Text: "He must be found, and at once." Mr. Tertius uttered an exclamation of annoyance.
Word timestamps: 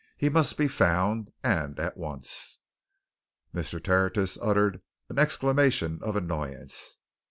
"He 0.17 0.29
must 0.29 0.57
be 0.57 0.67
found, 0.67 1.31
and 1.43 1.79
at 1.79 1.95
once." 1.95 2.57
Mr. 3.53 3.79
Tertius 3.79 4.35
uttered 4.41 4.81
an 5.09 5.19
exclamation 5.19 5.99
of 6.01 6.15
annoyance. 6.15 6.97